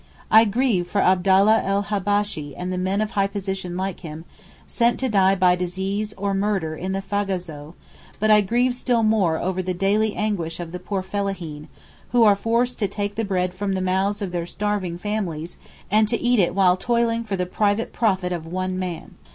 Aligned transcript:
I 0.31 0.45
grieve 0.45 0.87
for 0.87 0.99
Abdallah 0.99 1.61
el 1.63 1.83
Habbashee 1.83 2.55
and 2.57 2.71
men 2.83 3.01
of 3.01 3.11
high 3.11 3.27
position 3.27 3.77
like 3.77 3.99
him, 3.99 4.25
sent 4.65 4.99
to 4.99 5.09
die 5.09 5.35
by 5.35 5.55
disease 5.55 6.11
(or 6.17 6.33
murder), 6.33 6.75
in 6.75 6.93
Fazoghou, 6.93 7.75
but 8.19 8.31
I 8.31 8.41
grieve 8.41 8.73
still 8.73 9.03
more 9.03 9.37
over 9.37 9.61
the 9.61 9.75
daily 9.75 10.15
anguish 10.15 10.59
of 10.59 10.71
the 10.71 10.79
poor 10.79 11.03
fellaheen, 11.03 11.67
who 12.13 12.23
are 12.23 12.35
forced 12.35 12.79
to 12.79 12.87
take 12.87 13.13
the 13.13 13.23
bread 13.23 13.53
from 13.53 13.73
the 13.75 13.79
mouths 13.79 14.23
of 14.23 14.31
their 14.31 14.47
starving 14.47 14.97
families 14.97 15.57
and 15.91 16.07
to 16.07 16.19
eat 16.19 16.39
it 16.39 16.55
while 16.55 16.77
toiling 16.77 17.23
for 17.23 17.35
the 17.35 17.45
private 17.45 17.93
profit 17.93 18.31
of 18.31 18.47
one 18.47 18.79
man. 18.79 19.13